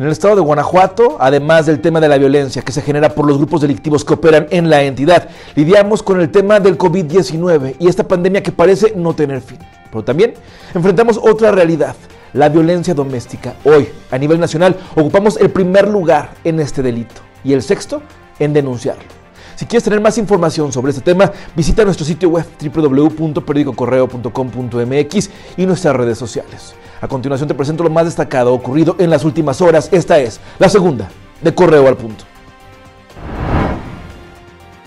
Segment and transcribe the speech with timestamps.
[0.00, 3.26] En el estado de Guanajuato, además del tema de la violencia que se genera por
[3.26, 7.86] los grupos delictivos que operan en la entidad, lidiamos con el tema del COVID-19 y
[7.86, 9.58] esta pandemia que parece no tener fin.
[9.90, 10.32] Pero también
[10.74, 11.94] enfrentamos otra realidad,
[12.32, 13.56] la violencia doméstica.
[13.62, 18.00] Hoy, a nivel nacional, ocupamos el primer lugar en este delito y el sexto
[18.38, 19.19] en denunciarlo.
[19.60, 25.96] Si quieres tener más información sobre este tema, visita nuestro sitio web www.periodicocorreo.com.mx y nuestras
[25.96, 26.74] redes sociales.
[27.02, 29.90] A continuación te presento lo más destacado ocurrido en las últimas horas.
[29.92, 31.10] Esta es la segunda
[31.42, 32.24] de Correo al Punto.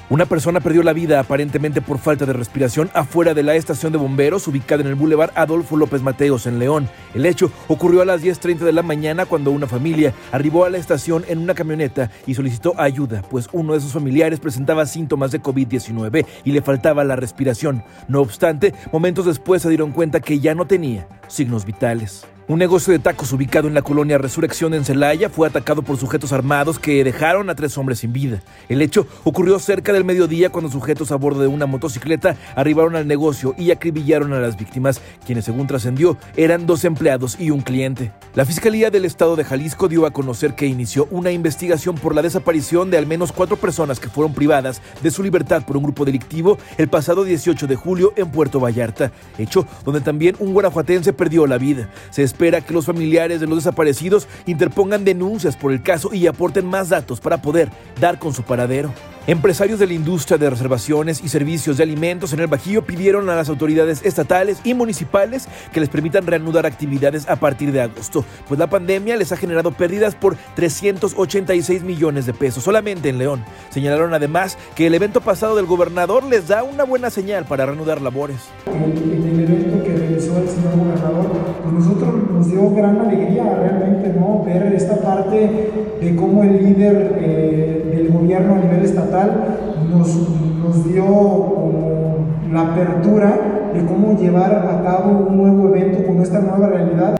[0.10, 3.98] Una persona perdió la vida aparentemente por falta de respiración afuera de la estación de
[3.98, 6.90] bomberos ubicada en el Boulevard Adolfo López Mateos en León.
[7.14, 10.78] El hecho ocurrió a las 10.30 de la mañana cuando una familia arribó a la
[10.78, 15.42] estación en una camioneta y solicitó ayuda, pues uno de sus familiares presentaba síntomas de
[15.42, 17.84] COVID-19 y le faltaba la respiración.
[18.10, 22.26] No obstante, momentos después se dieron cuenta que ya no tenía signos vitales.
[22.54, 26.34] Un negocio de tacos ubicado en la colonia Resurrección en Celaya fue atacado por sujetos
[26.34, 28.44] armados que dejaron a tres hombres sin vida.
[28.70, 33.08] El hecho ocurrió cerca del mediodía cuando sujetos a bordo de una motocicleta arribaron al
[33.08, 38.12] negocio y acribillaron a las víctimas, quienes según trascendió eran dos empleados y un cliente.
[38.36, 42.22] La Fiscalía del Estado de Jalisco dio a conocer que inició una investigación por la
[42.22, 46.06] desaparición de al menos cuatro personas que fueron privadas de su libertad por un grupo
[46.06, 51.48] delictivo el pasado 18 de julio en Puerto Vallarta, hecho donde también un guanajuatense perdió
[51.48, 51.90] la vida.
[52.12, 56.66] Se espera que los familiares de los desaparecidos interpongan denuncias por el caso y aporten
[56.66, 57.70] más datos para poder
[58.02, 58.94] dar con su paradero.
[59.26, 63.36] Empresarios de la industria de reservaciones y servicios de alimentos en el Bajío pidieron a
[63.36, 68.60] las autoridades estatales y municipales que les permitan reanudar actividades a partir de agosto, pues
[68.60, 73.46] la pandemia les ha generado pérdidas por 386 millones de pesos solamente en León.
[73.70, 78.02] Señalaron además que el evento pasado del gobernador les da una buena señal para reanudar
[78.02, 78.50] labores.
[78.66, 81.32] En el evento que realizó el señor gobernador,
[81.62, 84.44] pues nosotros nos dio gran alegría realmente ¿no?
[84.44, 85.72] ver esta parte
[86.02, 90.28] de cómo el líder eh, del gobierno a nivel estatal nos,
[90.60, 92.16] nos dio como
[92.52, 97.16] la apertura de cómo llevar a cabo un nuevo evento con esta nueva realidad.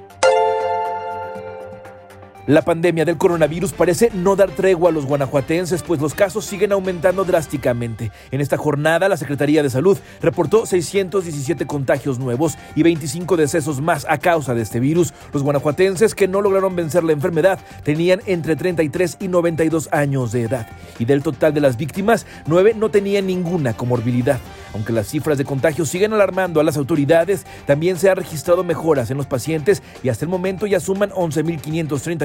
[2.46, 6.74] La pandemia del coronavirus parece no dar tregua a los guanajuatenses, pues los casos siguen
[6.74, 8.12] aumentando drásticamente.
[8.32, 14.06] En esta jornada, la Secretaría de Salud reportó 617 contagios nuevos y 25 decesos más
[14.10, 15.14] a causa de este virus.
[15.32, 20.42] Los guanajuatenses que no lograron vencer la enfermedad tenían entre 33 y 92 años de
[20.42, 20.68] edad.
[21.00, 24.42] Y del total de las víctimas, 9 no tenían ninguna comorbilidad.
[24.74, 29.12] Aunque las cifras de contagios siguen alarmando a las autoridades, también se han registrado mejoras
[29.12, 31.12] en los pacientes y hasta el momento ya suman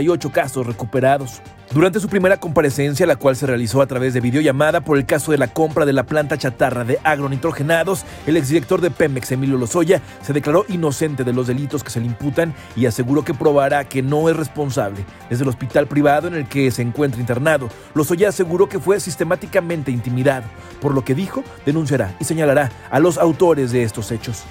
[0.08, 1.40] 11.538 casos recuperados.
[1.72, 5.32] Durante su primera comparecencia, la cual se realizó a través de videollamada por el caso
[5.32, 10.00] de la compra de la planta chatarra de agronitrogenados, el exdirector de Pemex, Emilio Lozoya,
[10.22, 14.02] se declaró inocente de los delitos que se le imputan y aseguró que probará que
[14.02, 15.04] no es responsable.
[15.28, 19.90] Desde el hospital privado en el que se encuentra internado, Lozoya aseguró que fue sistemáticamente
[19.90, 20.46] intimidado,
[20.80, 24.44] por lo que dijo, denunciará y señalará a los autores de estos hechos.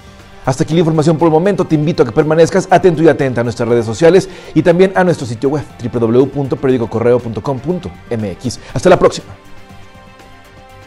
[0.47, 1.65] Hasta aquí la información por el momento.
[1.65, 5.03] Te invito a que permanezcas atento y atenta a nuestras redes sociales y también a
[5.03, 8.59] nuestro sitio web www.periodicocorreo.com.mx.
[8.73, 9.27] Hasta la próxima.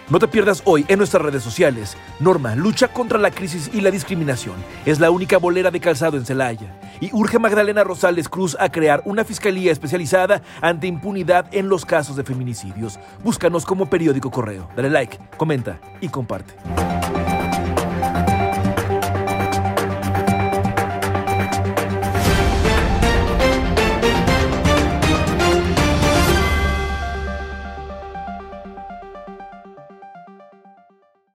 [0.08, 1.98] No te pierdas hoy en nuestras redes sociales.
[2.20, 4.54] Norma lucha contra la crisis y la discriminación.
[4.86, 6.80] Es la única bolera de calzado en Celaya.
[6.98, 12.16] Y urge Magdalena Rosales Cruz a crear una fiscalía especializada ante impunidad en los casos
[12.16, 12.98] de feminicidios.
[13.22, 14.70] Búscanos como periódico correo.
[14.74, 16.54] Dale like, comenta y comparte.